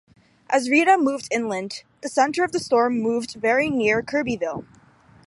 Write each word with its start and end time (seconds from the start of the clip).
As 0.49 0.67
Rita 0.67 0.97
moved 0.97 1.27
inland, 1.29 1.83
the 2.01 2.09
center 2.09 2.43
of 2.43 2.53
the 2.53 2.59
storm 2.59 2.99
moved 2.99 3.35
very 3.35 3.69
near 3.69 4.01
Kirbyville. 4.01 4.65